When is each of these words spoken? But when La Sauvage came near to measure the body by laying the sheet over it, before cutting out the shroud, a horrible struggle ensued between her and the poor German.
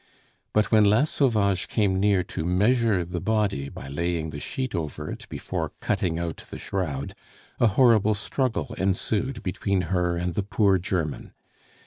But 0.51 0.71
when 0.71 0.85
La 0.85 1.03
Sauvage 1.03 1.67
came 1.67 1.99
near 1.99 2.23
to 2.23 2.43
measure 2.43 3.05
the 3.05 3.21
body 3.21 3.69
by 3.69 3.87
laying 3.87 4.31
the 4.31 4.39
sheet 4.39 4.73
over 4.73 5.11
it, 5.11 5.29
before 5.29 5.73
cutting 5.79 6.17
out 6.17 6.37
the 6.49 6.57
shroud, 6.57 7.13
a 7.59 7.67
horrible 7.67 8.15
struggle 8.15 8.73
ensued 8.79 9.43
between 9.43 9.81
her 9.93 10.15
and 10.17 10.33
the 10.33 10.41
poor 10.41 10.79
German. 10.79 11.33